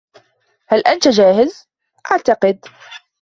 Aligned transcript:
«هل 0.67 0.79
أنت 0.81 1.07
جاهز؟» 1.07 1.67
«أعتقد.» 2.11 2.65